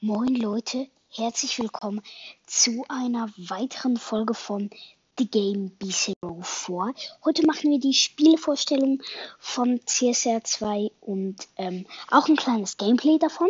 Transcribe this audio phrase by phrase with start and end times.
[0.00, 2.02] Moin Leute, herzlich willkommen
[2.46, 4.70] zu einer weiteren Folge von
[5.18, 6.94] The Game B04.
[7.24, 9.02] Heute machen wir die Spielevorstellung
[9.40, 13.48] von CSR 2 und ähm, auch ein kleines Gameplay davon.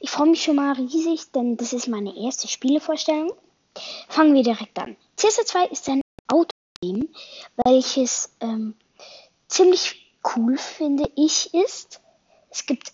[0.00, 3.32] Ich freue mich schon mal riesig, denn das ist meine erste Spielevorstellung.
[4.08, 4.96] Fangen wir direkt an.
[5.14, 7.06] CSR 2 ist ein Autogame,
[7.64, 8.74] welches ähm,
[9.46, 12.00] ziemlich cool, finde ich, ist.
[12.50, 12.92] Es gibt,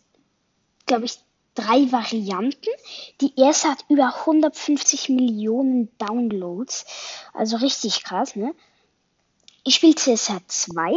[0.85, 1.19] glaube ich,
[1.59, 2.71] drei Varianten.
[3.21, 6.87] Die erste hat über 150 Millionen Downloads.
[7.33, 8.55] Also richtig krass, ne?
[9.65, 10.95] Ich spiele CSR 2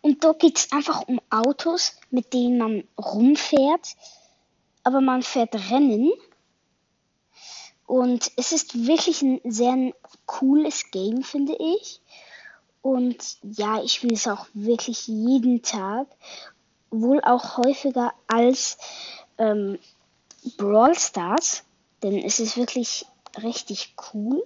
[0.00, 3.96] und dort geht es einfach um Autos, mit denen man rumfährt.
[4.82, 6.12] Aber man fährt Rennen.
[7.86, 9.92] Und es ist wirklich ein sehr
[10.26, 12.00] cooles Game, finde ich.
[12.82, 16.06] Und ja, ich spiele es auch wirklich jeden Tag.
[16.90, 18.78] Wohl auch häufiger als
[19.38, 19.78] ähm,
[20.56, 21.64] Brawl Stars,
[22.02, 23.06] denn es ist wirklich
[23.42, 24.44] richtig cool.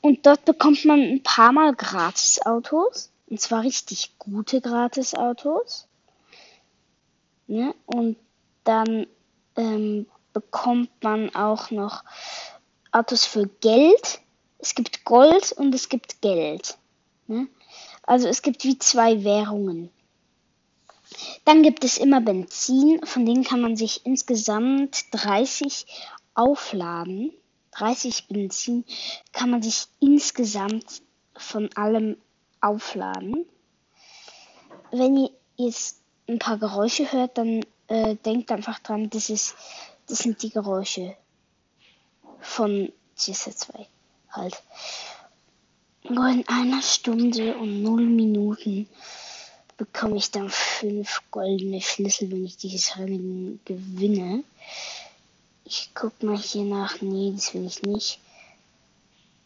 [0.00, 3.10] Und dort bekommt man ein paar Mal Gratis-Autos.
[3.28, 5.86] Und zwar richtig gute Gratis-Autos.
[7.46, 7.74] Ne?
[7.86, 8.16] Und
[8.64, 9.06] dann
[9.56, 12.04] ähm, bekommt man auch noch
[12.92, 14.20] Autos für Geld.
[14.58, 16.76] Es gibt Gold und es gibt Geld.
[17.26, 17.48] Ne?
[18.02, 19.90] Also es gibt wie zwei Währungen.
[21.44, 25.86] Dann gibt es immer Benzin, von denen kann man sich insgesamt 30
[26.34, 27.32] aufladen.
[27.72, 28.84] 30 Benzin
[29.32, 31.02] kann man sich insgesamt
[31.34, 32.16] von allem
[32.60, 33.46] aufladen.
[34.90, 39.54] Wenn ihr jetzt ein paar Geräusche hört, dann äh, denkt einfach dran, das, ist,
[40.06, 41.16] das sind die Geräusche
[42.40, 43.86] von GS2
[44.30, 44.62] halt.
[46.08, 48.88] Nur in einer Stunde und null Minuten
[49.80, 54.44] bekomme ich dann fünf goldene Schlüssel, wenn ich dieses Rennen gewinne.
[55.64, 57.00] Ich guck mal hier nach.
[57.00, 58.18] Nee, das will ich nicht.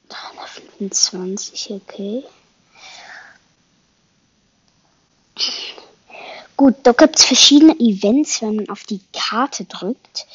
[0.09, 2.25] 325, okay.
[6.57, 10.27] Gut, da gibt es verschiedene Events, wenn man auf die Karte drückt.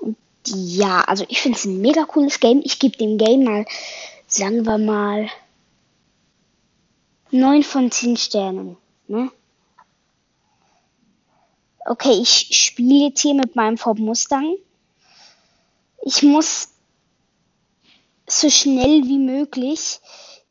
[0.00, 2.60] Und ja, also ich finde es ein mega cooles Game.
[2.62, 3.64] Ich gebe dem Game mal,
[4.26, 5.30] sagen wir mal,
[7.30, 8.76] 9 von 10 Sternen.
[9.10, 9.28] Ne?
[11.90, 14.54] Okay, ich spiele jetzt hier mit meinem Ford Mustang.
[16.02, 16.68] Ich muss
[18.28, 19.98] so schnell wie möglich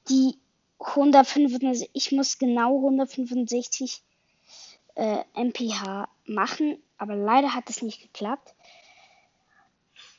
[0.09, 0.38] die
[0.79, 4.01] 165, ich muss genau 165
[4.95, 8.53] äh, mph machen, aber leider hat es nicht geklappt.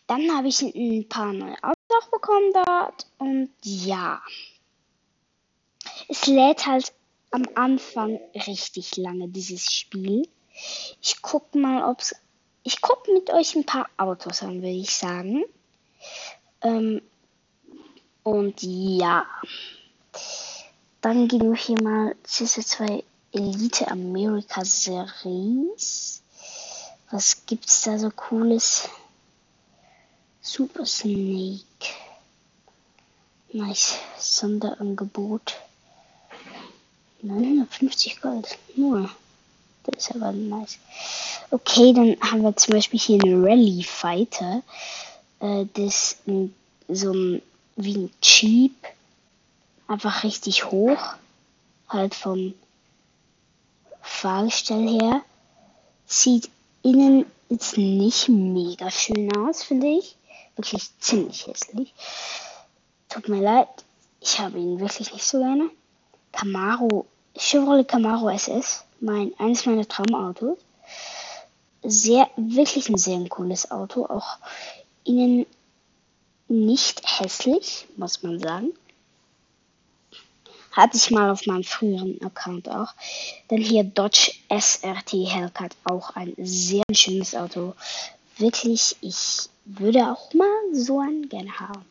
[0.07, 4.23] Dann habe ich ein paar neue Autos bekommen dort und ja.
[6.09, 6.95] Es lädt halt
[7.31, 10.27] am Anfang richtig lange, dieses Spiel.
[11.01, 12.15] Ich guck mal, ob's.
[12.63, 15.45] Ich guck mit euch ein paar Autos an, würde ich sagen.
[16.63, 17.01] Ähm,
[18.23, 19.27] und ja.
[21.01, 26.23] Dann gehen wir hier mal CS2 Elite America Series.
[27.11, 28.89] Was gibt's da so cooles?
[30.43, 31.65] Super Snake.
[33.53, 33.99] Nice.
[34.19, 35.57] Sonderangebot.
[37.23, 38.59] 950 Gold.
[38.77, 39.11] Nur.
[39.85, 40.79] Das ist aber nice.
[41.51, 44.63] Okay, dann haben wir zum Beispiel hier einen Rally Fighter.
[45.41, 46.51] Äh, das ist
[46.89, 47.43] so ein,
[47.77, 48.75] wie ein Jeep.
[49.89, 51.15] Einfach richtig hoch.
[51.89, 52.55] Halt vom
[54.03, 55.23] Fahrgestell her.
[56.07, 56.51] Sieht
[56.83, 60.17] innen jetzt nicht mega schön aus, finde ich.
[60.57, 61.93] Wirklich ziemlich hässlich.
[63.09, 63.69] Tut mir leid.
[64.21, 65.71] Ich habe ihn wirklich nicht so gerne.
[66.33, 70.59] Camaro, Chevrolet Camaro SS, mein, eines meiner Traumautos.
[71.83, 74.37] Sehr, wirklich ein sehr cooles Auto, auch
[75.05, 75.47] innen
[76.49, 78.73] nicht hässlich, muss man sagen.
[80.73, 82.93] Hatte ich mal auf meinem früheren Account auch.
[83.49, 87.75] Dann hier Dodge SRT Hellcat, auch ein sehr schönes Auto.
[88.37, 91.85] Wirklich, ich würde auch mal so einen gerne haben.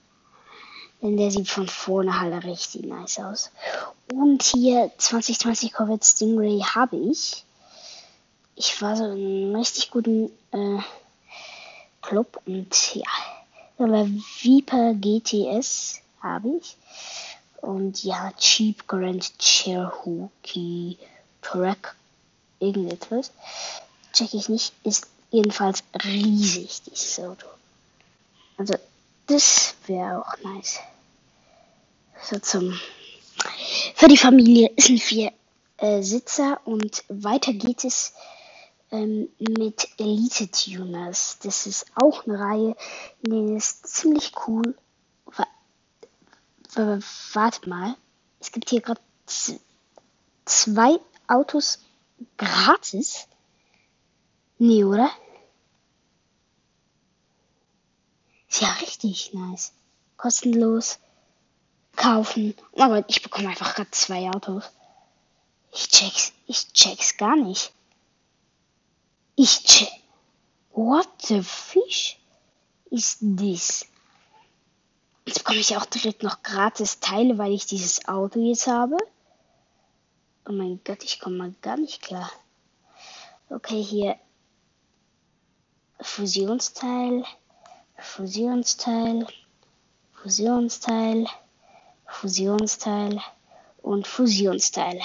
[1.01, 3.51] Denn der sieht von vorne halt richtig nice aus.
[4.13, 7.45] Und hier 2020 Corvette Stingray habe ich.
[8.55, 10.79] Ich war so in einem richtig guten äh,
[12.01, 13.07] Club und ja.
[13.77, 16.75] Aber Viper GTS habe ich.
[17.61, 20.97] Und ja, Cheap Grand Cherokee
[21.41, 21.95] Track
[22.59, 23.31] irgendetwas.
[24.13, 24.73] Check ich nicht.
[24.83, 27.47] Ist jedenfalls riesig, dieses Auto.
[28.57, 28.75] Also,
[29.29, 30.79] das wäre auch nice.
[32.21, 32.79] So zum.
[33.95, 35.31] Für die Familie sind vier
[35.77, 38.13] äh, Sitzer und weiter geht es
[38.91, 41.37] ähm, mit Elite Tuners.
[41.43, 42.75] Das ist auch eine Reihe,
[43.21, 44.75] denen es ziemlich cool.
[47.33, 47.95] Warte mal,
[48.39, 49.01] es gibt hier gerade
[50.45, 51.79] zwei Autos
[52.37, 53.27] gratis.
[54.59, 55.09] Nee, oder?
[58.49, 59.73] Ist ja richtig nice.
[60.17, 60.99] Kostenlos.
[61.95, 62.55] Kaufen.
[62.73, 64.63] Gott, ich bekomme einfach gerade zwei Autos.
[65.71, 67.73] Ich check's, ich check's gar nicht.
[69.35, 69.89] Ich check.
[70.71, 72.17] What the fish
[72.89, 73.85] is this?
[75.25, 78.97] Jetzt bekomme ich auch direkt noch gratis Teile, weil ich dieses Auto jetzt habe.
[80.47, 82.31] Oh mein Gott, ich komme mal gar nicht klar.
[83.49, 84.17] Okay, hier
[86.01, 87.25] Fusionsteil,
[88.01, 89.27] Fusionsteil,
[90.13, 91.27] Fusionsteil,
[92.05, 93.21] Fusionsteil
[93.81, 94.99] und Fusionsteil.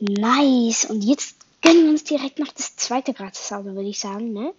[0.00, 0.84] Nice.
[0.84, 4.54] Und jetzt gönnen wir uns direkt noch das zweite Gratis-Auto, würde ich sagen, ne?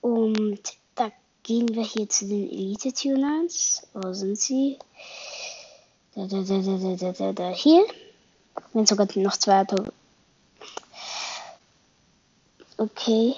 [0.00, 0.60] Und
[0.94, 1.10] da
[1.42, 3.86] gehen wir hier zu den Elite-Tuners.
[3.92, 4.78] Wo sind sie?
[6.14, 7.84] Da, da, da, da, da, da, da, hier.
[8.72, 9.84] Wenn sogar noch zwei Auto.
[12.78, 13.34] Okay.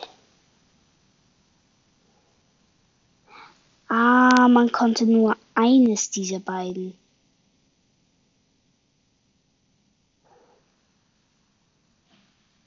[3.88, 6.94] Ah, man konnte nur eines dieser beiden.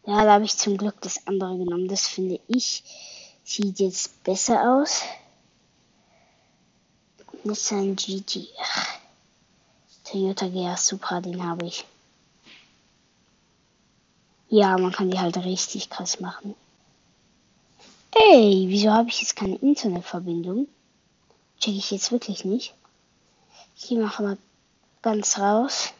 [0.05, 1.87] Ja, da habe ich zum Glück das andere genommen.
[1.87, 2.83] Das finde ich
[3.43, 5.03] sieht jetzt besser aus.
[7.43, 8.47] Nissan GT.
[10.03, 11.85] Toyota GR Supra, den habe ich.
[14.49, 16.55] Ja, man kann die halt richtig krass machen.
[18.13, 20.67] Ey, wieso habe ich jetzt keine Internetverbindung?
[21.61, 22.73] Check ich jetzt wirklich nicht.
[23.75, 24.37] Ich gehe mal
[25.01, 25.93] ganz raus.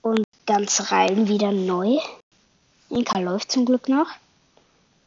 [0.00, 1.98] Und ganz rein wieder neu.
[2.90, 4.06] Inka läuft zum Glück noch.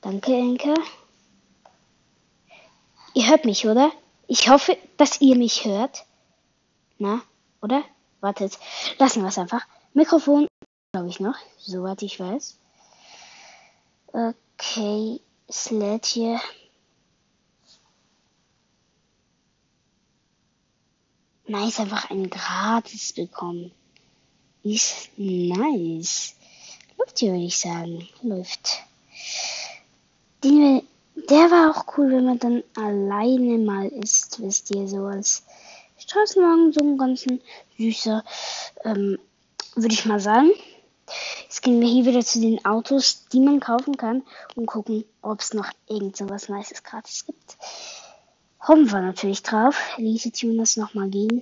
[0.01, 0.73] Danke, Inka.
[3.13, 3.91] Ihr hört mich, oder?
[4.27, 6.05] Ich hoffe, dass ihr mich hört.
[6.99, 7.21] Na,
[7.61, 7.83] oder?
[8.19, 8.59] Wartet.
[8.97, 9.65] Lassen wir es einfach.
[9.93, 10.47] Mikrofon,
[10.91, 12.57] glaube ich noch, soweit ich weiß.
[14.07, 16.41] Okay, Sled hier.
[21.47, 23.71] Nice, einfach ein gratis bekommen.
[24.63, 26.35] Ist nice.
[26.97, 28.07] Läuft hier, würde ich sagen.
[28.21, 28.83] Läuft.
[30.43, 30.83] Den,
[31.29, 35.43] der war auch cool, wenn man dann alleine mal ist, wisst ihr, so als
[35.97, 37.41] Straßenwagen, so ein ganzen
[37.77, 38.25] süßer,
[38.83, 39.17] ähm,
[39.75, 40.51] würde ich mal sagen.
[41.43, 44.23] Jetzt gehen wir hier wieder zu den Autos, die man kaufen kann
[44.55, 47.57] und gucken, ob es noch irgend so was Nices gratis gibt.
[48.67, 49.95] Hoffen wir natürlich drauf.
[49.97, 51.41] Elite Tuners nochmal gehen.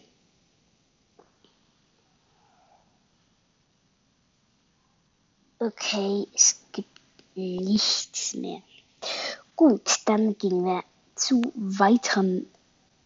[5.57, 6.88] Okay, es gibt
[7.33, 8.62] nichts mehr.
[9.56, 10.83] Gut, dann gehen wir
[11.16, 12.45] zu weiteren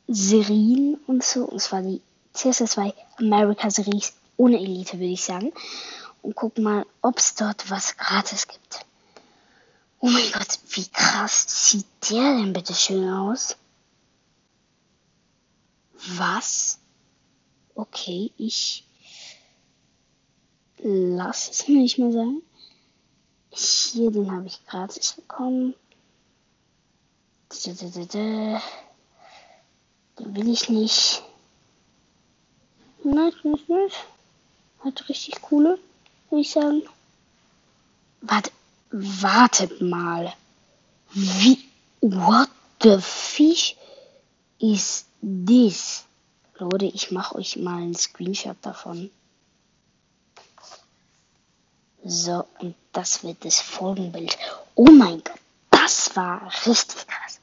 [0.08, 1.46] Serien und so.
[1.46, 2.02] Und zwar die
[2.36, 5.54] CS2 America Series ohne Elite, würde ich sagen
[6.22, 8.86] und guck mal, ob es dort was gratis gibt.
[10.00, 13.56] Oh mein Gott, wie krass sieht der denn bitte schön aus?
[16.18, 16.80] Was?
[17.76, 18.86] Okay, ich
[20.82, 22.42] lass es mir nicht mehr sagen.
[23.52, 25.74] Hier, den habe ich gratis bekommen.
[27.66, 27.96] Den
[30.18, 31.24] will ich nicht.
[33.04, 34.06] Nein, nicht, nicht.
[34.80, 35.80] Hat richtig coole
[36.30, 36.84] würde ich sagen.
[38.22, 38.52] Warte,
[38.92, 40.34] wartet mal.
[41.12, 41.58] Wie,
[42.02, 42.50] what
[42.82, 43.76] the fish
[44.60, 46.06] is this?
[46.58, 49.10] Leute, ich mache euch mal einen Screenshot davon.
[52.04, 54.38] So, und das wird das Folgenbild.
[54.76, 55.40] Oh mein Gott,
[55.72, 57.40] das war richtig krass.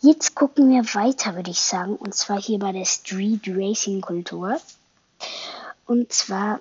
[0.00, 4.60] Jetzt gucken wir weiter, würde ich sagen, und zwar hier bei der Street Racing Kultur.
[5.86, 6.60] Und zwar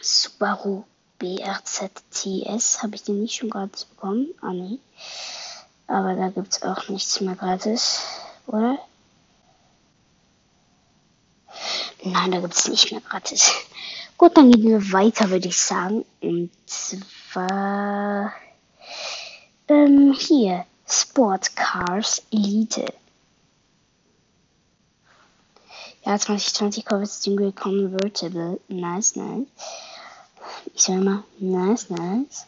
[0.00, 0.84] Subaru
[1.18, 2.82] BRZTS.
[2.82, 4.28] Habe ich den nicht schon gratis bekommen?
[4.40, 4.78] Ah, nee.
[5.86, 8.00] Aber da gibt es auch nichts mehr gratis,
[8.52, 8.78] oder?
[12.02, 13.52] Nein, da gibt es nicht mehr gratis.
[14.16, 16.04] Gut, dann gehen wir weiter, würde ich sagen.
[16.20, 18.32] Und zwar
[19.68, 22.92] ähm, hier Sport Cars Elite.
[26.04, 28.60] Ja, 2020 Corvette Stingray Convertible.
[28.68, 29.46] Nice, nice
[30.74, 32.46] ich sag mal, nice, nice.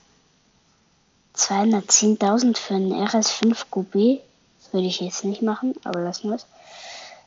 [1.37, 4.21] 210.000 für einen RS5 Coupé.
[4.73, 6.47] Würde ich jetzt nicht machen, aber lassen wir es.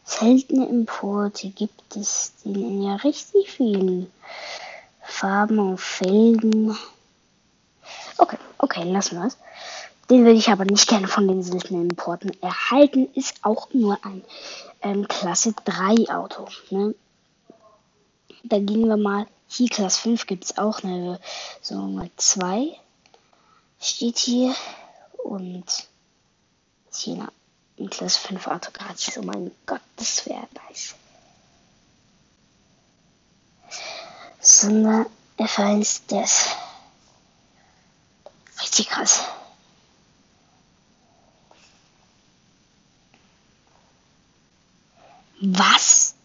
[0.03, 4.11] Seltene Importe gibt es in ja richtig vielen
[5.01, 6.77] Farben und Felgen.
[8.17, 9.37] Okay, okay, lassen wir es.
[10.09, 13.09] Den würde ich aber nicht gerne von den seltenen Importen erhalten.
[13.15, 14.23] Ist auch nur ein
[14.81, 16.47] ähm, Klasse 3 Auto.
[16.69, 16.93] Ne?
[18.43, 19.25] Da gehen wir mal.
[19.47, 21.19] Hier Klasse 5 gibt es auch eine
[21.61, 22.77] so mal 2.
[23.79, 24.53] Steht hier.
[25.23, 25.65] Und
[26.97, 27.31] hier
[27.79, 29.17] ein Klasse 5 Auto gratis.
[29.17, 30.95] Oh mein Gott, das wäre nice.
[34.39, 36.55] Sondern F1 das.
[38.61, 39.23] Richtig krass.
[45.41, 46.15] Was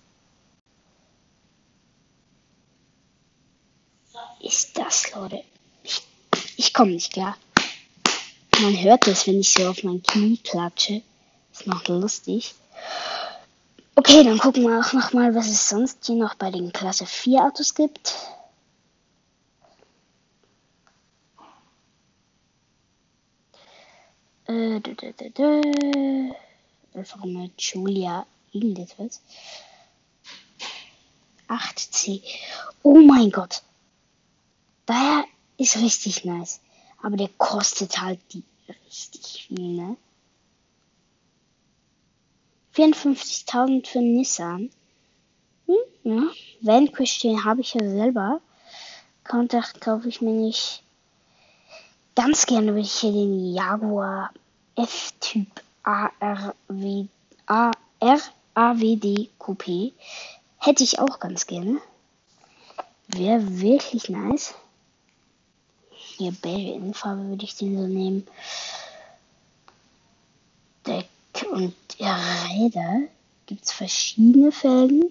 [4.41, 5.45] ist das, Leute?
[5.83, 6.03] Ich,
[6.57, 7.37] ich komme nicht klar.
[8.63, 11.01] Man hört es, wenn ich so auf mein Knie klatsche.
[11.51, 12.55] Ist noch lustig.
[13.95, 17.07] Okay, dann gucken wir auch noch mal, was es sonst hier noch bei den Klasse
[17.07, 18.15] 4 Autos gibt.
[24.47, 26.99] Äh, da, da, da, da.
[26.99, 29.23] Einfach mal Julia irgendetwas.
[31.49, 32.23] 8C.
[32.83, 33.63] Oh mein Gott.
[34.85, 35.25] Daher
[35.57, 36.61] ist richtig nice.
[37.03, 39.97] Aber der kostet halt die richtig viel, ne?
[42.75, 44.71] 54.000 für Nissan.
[45.67, 46.23] Hm, ja.
[46.61, 48.41] Vanquish, den habe ich ja selber.
[49.25, 50.83] Countach kaufe ich mir nicht.
[52.15, 54.31] Ganz gerne würde ich hier den Jaguar
[54.77, 55.47] F-Typ
[55.83, 57.07] ARW,
[57.47, 59.93] ARAWD Coupé.
[60.59, 61.81] Hätte ich auch ganz gerne.
[63.09, 64.55] Wäre wirklich nice.
[66.21, 68.27] Hier Berry-Farbe würde ich den so nehmen.
[70.87, 71.09] Deck
[71.51, 73.09] und Räder
[73.47, 75.11] gibt es verschiedene Felgen.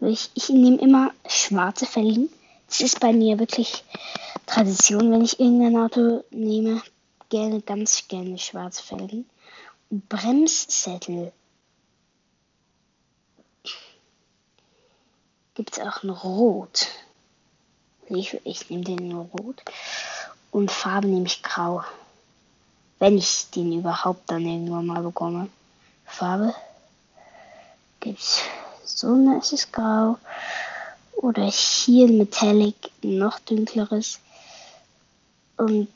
[0.00, 2.28] Ich, ich nehme immer schwarze Felgen.
[2.68, 3.82] Das ist bei mir wirklich
[4.46, 6.80] Tradition, wenn ich irgendein Auto nehme.
[7.28, 9.28] Gerne, ganz gerne schwarze Felgen.
[9.90, 11.32] Und Bremssättel.
[15.56, 16.86] Gibt es auch ein Rot.
[18.08, 19.62] Ich, ich nehme den nur rot.
[20.50, 21.82] Und Farbe nehme ich grau.
[22.98, 25.48] Wenn ich den überhaupt dann irgendwann mal bekomme.
[26.04, 26.54] Farbe
[28.00, 28.40] gibt's
[28.84, 30.18] so ein ist grau.
[31.16, 34.20] Oder hier Metallic, noch dünkleres.
[35.56, 35.88] Und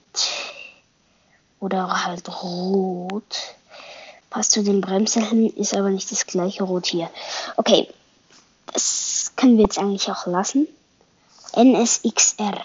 [1.60, 3.54] oder halt rot.
[4.30, 7.10] Passt zu den Bremssätteln, ist aber nicht das gleiche Rot hier.
[7.56, 7.88] Okay,
[8.72, 10.68] das können wir jetzt eigentlich auch lassen.
[11.52, 12.64] NSXR.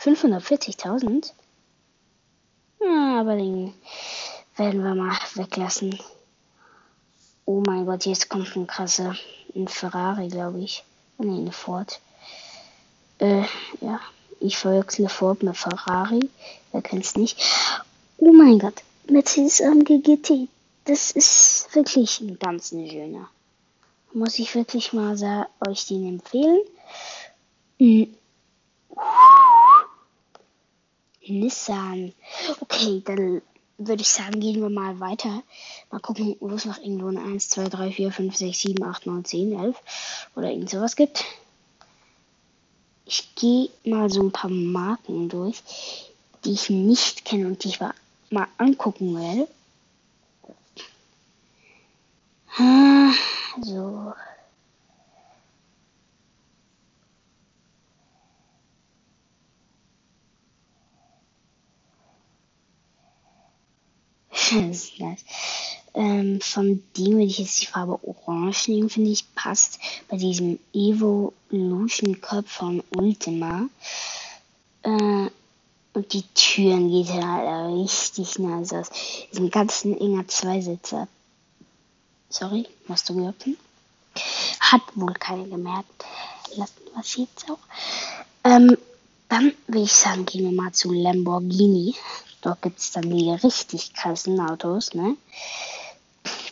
[0.00, 1.32] 540.000?
[2.80, 3.74] Ja, aber den
[4.56, 5.98] werden wir mal weglassen.
[7.44, 9.16] Oh mein Gott, jetzt kommt ein krasser.
[9.54, 10.84] Ein Ferrari, glaube ich.
[11.18, 12.00] Nee, eine Ford.
[13.18, 13.44] Äh,
[13.80, 14.00] ja.
[14.40, 16.30] Ich verwechsle Ford mit Ferrari.
[16.70, 17.40] Wer kennt's nicht?
[18.18, 18.82] Oh mein Gott.
[19.08, 20.48] Mercedes AMG GT.
[20.84, 23.28] Das ist wirklich ein ganz schöner.
[24.12, 25.16] Muss ich wirklich mal
[25.66, 26.60] euch den empfehlen.
[31.28, 32.12] Nissan.
[32.60, 33.42] Okay, dann
[33.78, 35.42] würde ich sagen, gehen wir mal weiter.
[35.90, 39.06] Mal gucken, wo es noch irgendwo eine 1, 2, 3, 4, 5, 6, 7, 8,
[39.06, 39.76] 9, 10, 11
[40.34, 41.24] oder irgend sowas gibt.
[43.04, 45.62] Ich gehe mal so ein paar Marken durch,
[46.44, 47.94] die ich nicht kenne und die ich mal,
[48.30, 49.48] mal angucken will.
[52.58, 53.12] Ah,
[64.78, 65.04] so.
[65.04, 65.24] nice.
[65.94, 70.58] Ähm, von dem würde ich jetzt die Farbe Orange nehmen, finde ich, passt bei diesem
[70.72, 73.68] Evolution Cup von Ultima.
[74.82, 75.30] Äh,
[75.94, 78.90] und die Türen geht halt richtig nice aus.
[79.32, 81.08] Diesen ganzen enger Zweisitzer.
[82.28, 83.44] Sorry, musst du gehört
[84.60, 86.04] Hat wohl keiner gemerkt.
[86.54, 87.58] Lassen wir es jetzt auch.
[88.44, 88.76] Ähm,
[89.28, 91.94] dann würde ich sagen, gehen wir mal zu Lamborghini.
[92.42, 95.16] Dort gibt es dann die richtig krassen Autos, ne?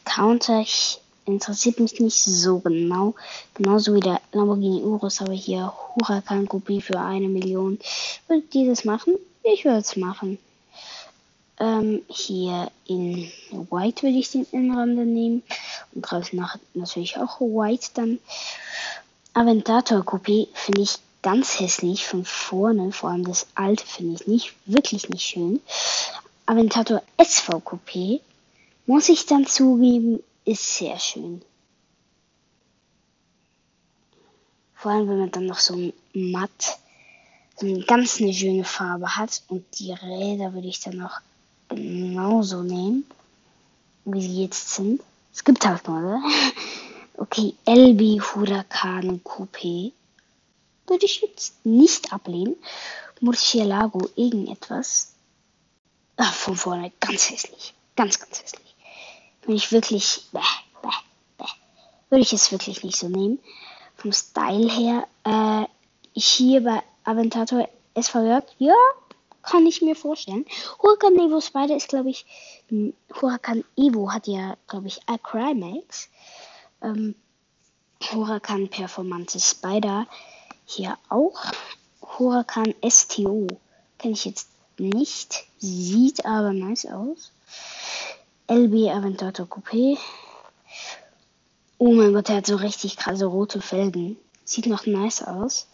[0.04, 3.14] Counter ich, interessiert mich nicht so genau.
[3.54, 7.78] Genauso wie der Lamborghini Urus ich hier Huracan Kopie für eine Million.
[8.28, 9.14] Würdet ihr das machen?
[9.42, 10.38] Ich würde es machen.
[11.58, 13.30] Ähm, hier in
[13.70, 15.42] White würde ich den Innenrande nehmen.
[15.94, 18.18] Und draußen nach natürlich auch White dann.
[19.34, 24.54] Aventator Kopie finde ich ganz hässlich von vorne, vor allem das alte finde ich nicht,
[24.64, 25.60] wirklich nicht schön.
[26.46, 28.20] Aventator SV Coupé,
[28.86, 31.42] muss ich dann zugeben, ist sehr schön.
[34.76, 36.78] Vor allem, wenn man dann noch so ein matt
[37.58, 39.42] so eine ganz eine schöne Farbe hat.
[39.48, 41.18] Und die Räder würde ich dann auch
[41.68, 43.04] genauso nehmen,
[44.04, 45.02] wie sie jetzt sind.
[45.34, 46.22] Es gibt halt nur, oder?
[47.18, 49.90] Okay, LB Huracan Coupé
[50.86, 52.56] würde ich jetzt nicht ablehnen.
[53.20, 55.14] Murcielago irgendetwas.
[56.16, 57.74] Ach, von vorne ganz hässlich.
[57.94, 58.74] Ganz, ganz hässlich.
[59.42, 60.26] Wenn ich wirklich.
[60.32, 60.40] Bäh,
[60.82, 60.88] bäh,
[61.38, 61.44] bäh,
[62.10, 63.38] würde ich es wirklich nicht so nehmen.
[63.96, 65.06] Vom Style her.
[65.24, 65.66] Äh,
[66.12, 68.74] hier bei Aventator SVJ, ja,
[69.42, 70.44] kann ich mir vorstellen.
[70.82, 72.26] Huracan Evo Spider ist, glaube ich,
[73.20, 76.08] Huracan Evo hat ja, glaube ich, Acrymax.
[76.82, 77.14] Ähm,
[78.10, 80.06] Huracan Performante Spider
[80.66, 81.40] hier auch.
[82.02, 83.46] Huracan STO
[83.98, 87.32] kenne ich jetzt nicht, sieht aber nice aus.
[88.48, 89.98] LB Aventador Coupé.
[91.78, 94.16] Oh mein Gott, der hat so richtig krasse rote Felgen.
[94.44, 95.66] Sieht noch nice aus.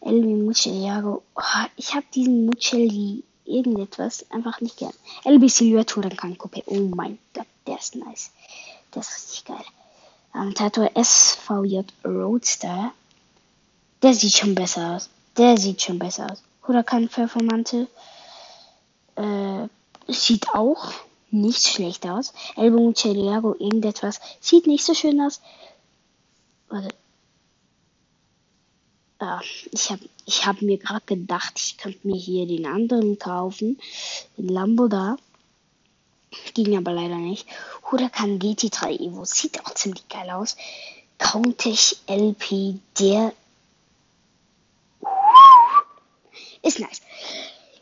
[0.00, 1.22] Elmi Muccielago.
[1.34, 4.92] Oh, ich habe diesen Mucelli irgendetwas einfach nicht gern.
[5.24, 6.62] LB Silhouette Huracan Coupé.
[6.66, 8.30] Oh mein Gott, der ist nice.
[8.94, 9.64] Der ist richtig geil.
[10.54, 12.92] Tato SVJ Roadster.
[14.02, 15.08] Der sieht schon besser aus.
[15.36, 16.42] Der sieht schon besser aus.
[16.66, 17.88] Huracan Performante.
[19.16, 19.68] Äh,
[20.08, 20.92] sieht auch
[21.30, 22.32] nicht schlecht aus.
[22.56, 24.20] Elbo Muccielago irgendetwas.
[24.40, 25.40] Sieht nicht so schön aus.
[26.68, 26.88] Warte.
[29.20, 29.40] Ja,
[29.72, 33.78] ich habe ich hab mir gerade gedacht, ich könnte mir hier den anderen kaufen.
[34.36, 35.16] Den Lambo da.
[36.52, 37.46] Ging aber leider nicht.
[37.90, 39.24] Huracan GT3 Evo.
[39.24, 40.56] Sieht auch ziemlich geil aus.
[41.18, 43.32] Countech LP, der
[46.66, 47.00] ist nice.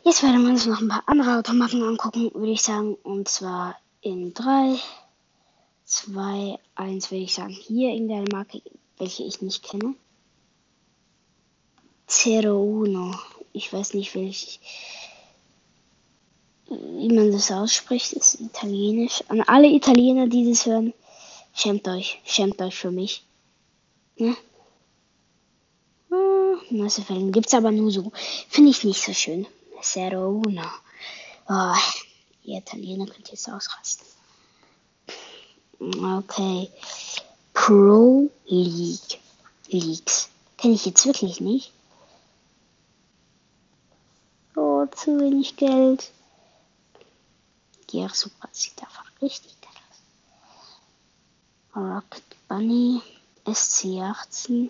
[0.03, 2.93] Jetzt werden wir uns noch ein paar andere Automaten angucken, würde ich sagen.
[2.95, 4.77] Und zwar in 3,
[5.85, 7.49] 2, 1 würde ich sagen.
[7.53, 8.61] Hier irgendeine Marke,
[8.97, 9.95] welche ich nicht kenne.
[12.05, 13.15] Zero Uno.
[13.51, 14.59] Ich weiß nicht, welch,
[16.67, 18.13] wie man das ausspricht.
[18.13, 19.23] Ist italienisch.
[19.27, 20.93] An alle Italiener, die das hören,
[21.55, 22.19] schämt euch.
[22.25, 23.23] Schämt euch für mich.
[24.17, 24.35] Ne?
[26.69, 28.11] Nasse Fällen gibt's aber nur so.
[28.49, 29.45] Finde ich nicht so schön.
[29.81, 30.63] Zero Uno.
[31.47, 31.75] Oh,
[32.43, 34.07] ihr Italiener könnt jetzt ausrasten.
[35.79, 36.69] Okay.
[37.53, 39.19] Pro League.
[39.67, 40.29] Leagues.
[40.57, 41.71] Kenne ich jetzt wirklich nicht.
[44.55, 46.11] Oh, zu wenig Geld.
[47.91, 48.49] Ja, super.
[48.51, 49.99] Sieht einfach richtig geil aus.
[51.75, 53.01] Rocket Bunny.
[53.45, 54.69] SC18.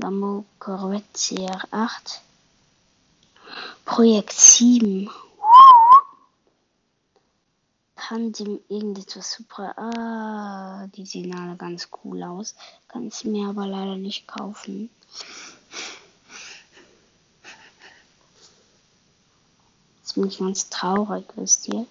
[0.00, 2.20] Lambo Corvette CR8.
[3.84, 5.10] Projekt 7.
[7.96, 9.76] Kann dem irgendetwas super.
[9.76, 12.54] Ah, die sehen alle ganz cool aus.
[12.88, 14.88] Kann es mir aber leider nicht kaufen.
[20.00, 21.86] Jetzt bin ich ganz traurig, wisst ihr.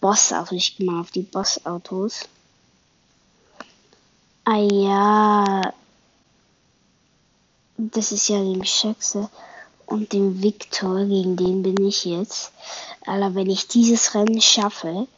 [0.00, 2.28] Boss-Autos, ich gehe mal auf die Boss-Autos.
[4.44, 5.74] Ah ja.
[7.82, 9.30] Das ist ja die Schöpse
[9.86, 12.52] und dem Victor, gegen den bin ich jetzt.
[13.06, 15.08] Aber wenn ich dieses Rennen schaffe,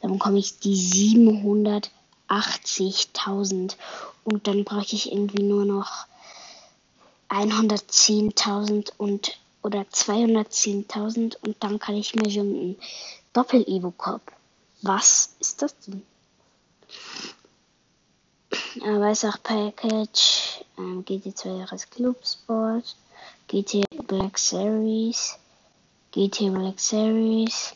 [0.00, 3.74] dann bekomme ich die 780.000
[4.22, 6.06] und dann brauche ich irgendwie nur noch
[7.28, 12.76] 110.000 und oder 210.000 und dann kann ich mir schon einen
[13.32, 14.30] Doppel-Evo-Cup.
[14.82, 16.02] Was ist das denn?
[18.80, 22.96] Aber ist auch Package, ähm, GT2 RS Club Sport.
[23.52, 25.36] GT Black Series,
[26.10, 27.74] GT Black Series,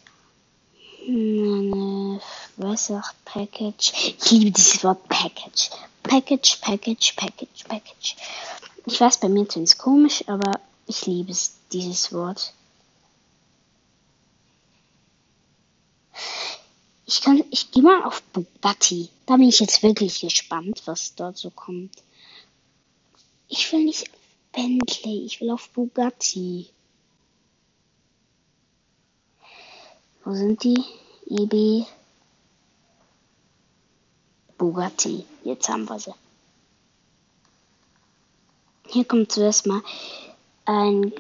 [1.06, 2.18] eine
[2.56, 3.92] Wasser Package.
[4.18, 5.70] Ich liebe dieses Wort Package.
[6.02, 8.16] Package, Package, Package, Package.
[8.86, 12.54] Ich weiß, bei mir klingt es komisch, aber ich liebe es, dieses Wort.
[17.08, 19.08] Ich kann, ich gehe mal auf Bugatti.
[19.26, 22.02] Da bin ich jetzt wirklich gespannt, was dort so kommt.
[23.48, 24.10] Ich will nicht
[24.52, 25.24] Bentley.
[25.24, 26.68] Ich will auf Bugatti.
[30.24, 30.82] Wo sind die?
[31.28, 31.86] EB.
[34.58, 35.24] Bugatti.
[35.44, 36.14] Jetzt haben wir sie.
[38.88, 39.82] Hier kommt zuerst mal
[40.64, 41.12] ein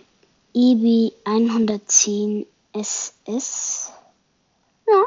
[0.52, 3.92] EB 110 SS.
[4.88, 5.04] Ja.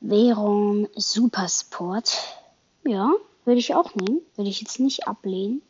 [0.00, 2.12] Veyron Supersport.
[2.84, 3.12] Ja,
[3.44, 4.20] würde ich auch nehmen.
[4.36, 5.62] Würde ich jetzt nicht ablehnen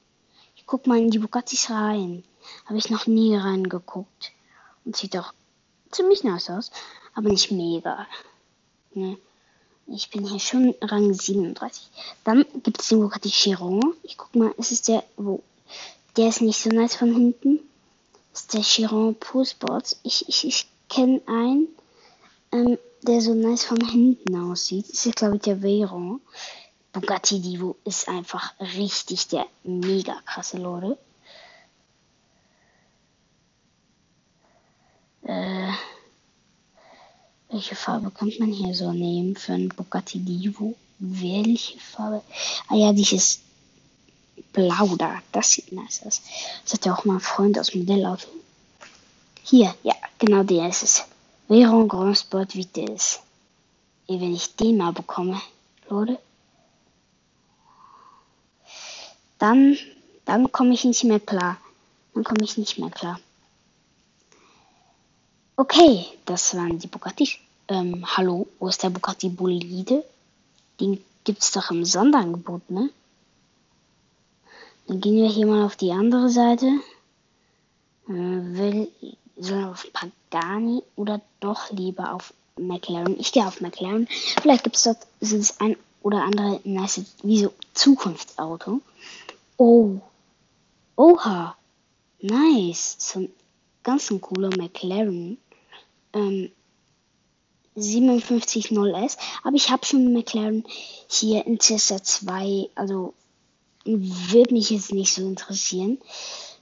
[0.69, 2.23] guck mal in die Bugattis rein.
[2.67, 4.33] Habe ich noch nie reingeguckt.
[4.85, 5.33] Und sieht auch
[5.91, 6.71] ziemlich nice aus,
[7.15, 8.07] aber nicht mega.
[8.93, 9.19] Ne?
[9.89, 11.89] Ich bin hier schon Rang 37.
[12.23, 13.95] Dann gibt es den Bugatti Chiron.
[14.03, 15.43] Ich guck mal, ist es der, wo,
[16.17, 17.61] der ist nicht so nice von hinten.
[18.35, 19.99] Ist der Chiron Pro Sports.
[20.03, 21.69] Ich, ich, ich kenne einen,
[22.53, 24.89] ähm, der so nice von hinten aussieht.
[24.89, 26.21] Ist, glaube ich, der Veyron.
[26.93, 30.99] Bugatti Divo ist einfach richtig der mega krasse Leute.
[35.23, 35.73] Äh,
[37.51, 40.75] welche Farbe könnte man hier so nehmen für einen Bugatti Divo?
[40.99, 42.23] Welche Farbe?
[42.69, 43.41] Ah ja, dieses
[44.53, 45.23] Blau da.
[45.33, 46.23] Das sieht nice aus.
[46.65, 48.29] Das hat ja auch mein Freund aus Modellauto.
[49.43, 51.05] Hier, ja, genau der ist es.
[51.49, 53.21] Veyron Grand Sport Vitesse.
[54.07, 55.41] Ey, wenn ich den mal bekomme,
[55.89, 56.19] Leute,
[59.39, 59.79] dann,
[60.27, 61.57] dann komme ich nicht mehr klar.
[62.13, 63.19] Dann komme ich nicht mehr klar.
[65.57, 67.31] Okay, das waren die Bugatti.
[67.69, 70.05] Ähm, hallo, wo ist der Bugatti Bolide?
[70.79, 72.91] Den gibt's doch im Sonderangebot, ne?
[74.87, 76.67] Dann gehen wir hier mal auf die andere Seite.
[78.07, 78.89] Äh, will,
[79.39, 83.19] soll auf Pagani oder doch lieber auf McLaren?
[83.19, 84.09] Ich gehe auf McLaren.
[84.41, 88.81] Vielleicht gibt's dort sind ein oder andere nice, wie so Zukunftsauto.
[89.57, 90.01] Oh.
[90.97, 91.57] Oha.
[92.21, 92.97] Nice.
[92.99, 93.33] So ein
[93.83, 95.39] ganz ein cooler McLaren.
[96.13, 96.51] Ähm,
[97.77, 99.19] 57.0S.
[99.45, 100.65] Aber ich habe schon einen McLaren
[101.09, 102.71] hier in CSR 2.
[102.75, 103.15] Also
[103.85, 105.99] wird mich jetzt nicht so interessieren.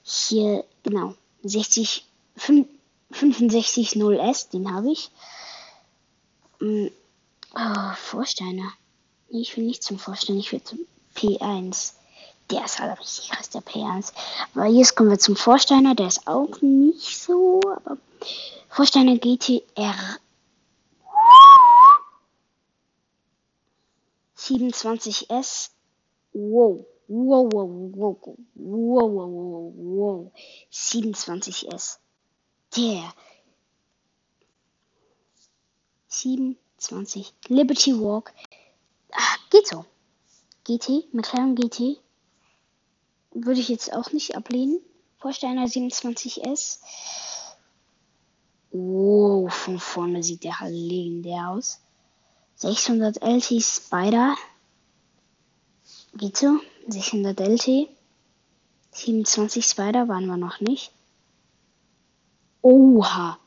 [0.02, 1.14] Hier, genau.
[1.42, 2.04] 60,
[2.38, 5.10] 65.0S, den habe ich.
[6.60, 6.90] Ähm,
[7.54, 8.72] oh, Vorsteiner.
[9.28, 10.80] Ich will nicht zum Vorsteiner, ich will zum
[11.16, 11.94] P1.
[12.50, 14.12] Der ist halt richtig krass, der P1.
[14.54, 17.98] Aber jetzt kommen wir zum Vorsteiner, der ist auch nicht so, aber
[18.68, 20.18] Vorsteiner GTR
[24.46, 25.70] 27S.
[26.32, 26.84] Wow.
[27.08, 28.18] Wow, wow, wow, wow,
[28.54, 30.32] wow, wow, wow.
[30.72, 31.98] 27S.
[32.76, 33.12] Der.
[36.08, 37.32] 27.
[37.48, 38.32] Liberty Walk.
[39.12, 39.84] Ah, geht so.
[40.64, 41.98] GT, McLaren GT
[43.44, 44.80] würde ich jetzt auch nicht ablehnen.
[45.18, 46.78] Vorsteiner 27S.
[48.72, 51.80] Wow, von vorne sieht der halt legendär aus.
[52.56, 54.36] 600 LT Spider.
[56.14, 56.58] Geht so.
[56.88, 57.88] 600 LT.
[58.92, 60.92] 27 Spider waren wir noch nicht.
[62.66, 63.38] Oha.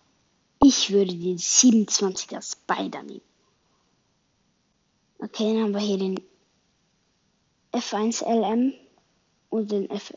[0.63, 3.21] Ich würde den 27er Spider nehmen.
[5.17, 6.21] Okay, dann haben wir hier den
[7.73, 8.73] F1 LM
[9.49, 10.13] und den F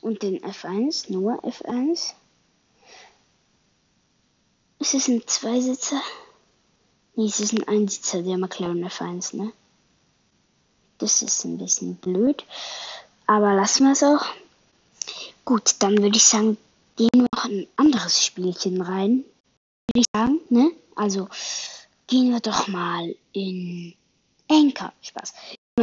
[0.00, 2.14] und den F1, nur F1.
[4.78, 6.00] Ist es ein Zweisitzer?
[7.16, 9.52] Nee, es ist ein Einsitzer, der McLaren F1, ne?
[10.96, 12.46] Das ist ein bisschen blöd.
[13.26, 14.24] Aber lassen wir es auch.
[15.44, 16.56] Gut, dann würde ich sagen,
[16.98, 19.24] gehen wir noch ein anderes Spielchen rein.
[19.86, 20.72] Würde ich sagen, ne?
[20.96, 21.28] Also,
[22.08, 23.94] gehen wir doch mal in
[24.50, 24.92] Anchor.
[25.00, 25.32] Spaß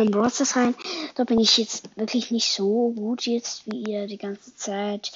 [0.02, 0.76] in Brawl Stars rein.
[1.16, 5.14] Da bin ich jetzt wirklich nicht so gut jetzt wie ihr die ganze Zeit.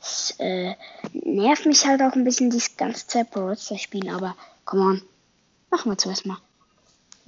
[0.00, 0.74] Es äh,
[1.12, 5.02] nervt mich halt auch ein bisschen, die ganze Zeit Brawl Stars spielen, aber come on.
[5.70, 6.38] Machen wir zuerst mal.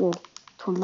[0.00, 0.12] Oh,
[0.56, 0.78] Ton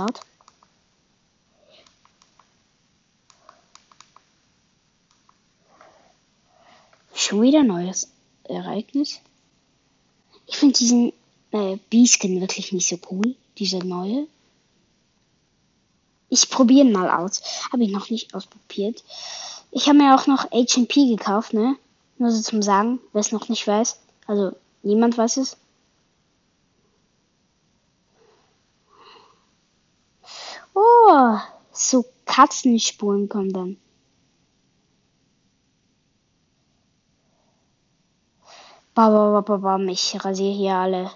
[7.14, 8.10] Schon wieder neues
[8.44, 9.20] Ereignis.
[10.46, 11.12] Ich finde diesen
[11.50, 13.36] äh, B-Skin wirklich nicht so cool.
[13.58, 14.26] Dieser neue.
[16.28, 17.42] Ich probiere mal aus.
[17.72, 19.04] Habe ich noch nicht ausprobiert.
[19.70, 21.76] Ich habe mir auch noch HP gekauft, ne?
[22.18, 23.98] Nur so zum Sagen, wer es noch nicht weiß.
[24.26, 25.56] Also, niemand weiß es.
[30.74, 31.36] Oh,
[31.72, 33.76] so Katzenspuren kommen dann.
[38.94, 41.10] Bam, bam, bam, ich rasiere hier alle.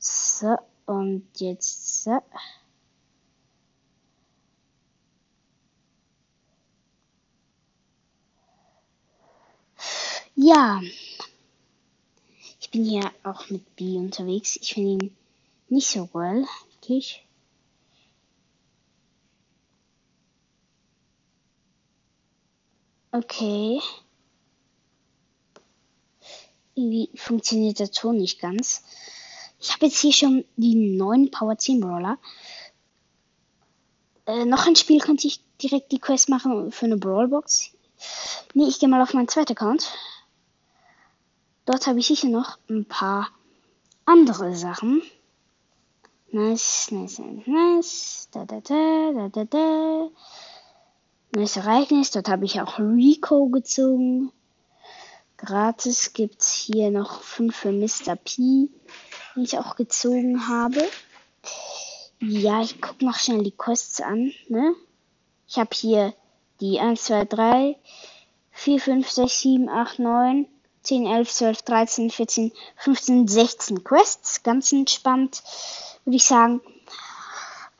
[0.00, 0.56] So.
[0.86, 2.06] Und jetzt.
[2.08, 2.20] Äh,
[10.34, 10.80] ja.
[12.60, 14.56] Ich bin hier auch mit B unterwegs.
[14.56, 15.16] Ich finde ihn
[15.68, 17.23] nicht so well, wirklich.
[23.14, 23.80] Okay.
[26.74, 28.82] Irgendwie funktioniert der Ton nicht ganz.
[29.60, 32.18] Ich habe jetzt hier schon die neuen Power 10 Brawler.
[34.26, 37.70] Äh, noch ein Spiel könnte ich direkt die Quest machen für eine Brawlbox.
[38.52, 39.92] Nee, ich gehe mal auf meinen zweiten Account.
[41.66, 43.28] Dort habe ich sicher noch ein paar
[44.06, 45.02] andere Sachen.
[46.32, 48.28] Nice, nice, nice.
[48.32, 50.10] Da, da, da, da, da, da.
[51.34, 54.30] Neues Ereignis, dort habe ich auch Rico gezogen.
[55.36, 58.14] Gratis gibt's hier noch fünf für Mr.
[58.14, 58.68] P,
[59.34, 60.88] die ich auch gezogen habe.
[62.20, 64.76] Ja, ich guck noch schnell die Quests an, ne?
[65.48, 66.14] Ich habe hier
[66.60, 67.76] die 1, 2, 3,
[68.52, 70.46] 4, 5, 6, 7, 8, 9,
[70.84, 74.44] 10, 11, 12, 13, 14, 15, 16 Quests.
[74.44, 75.42] Ganz entspannt,
[76.04, 76.60] würde ich sagen.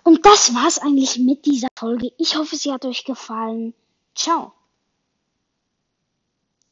[0.04, 2.12] Und das war's eigentlich mit dieser Folge.
[2.18, 3.74] Ich hoffe, sie hat euch gefallen.
[4.14, 4.52] Ciao.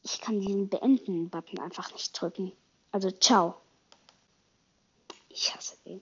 [0.02, 2.52] Ich kann diesen Beenden-Button einfach nicht drücken.
[2.90, 3.56] Also ciao.
[5.28, 6.00] Ich hasse den.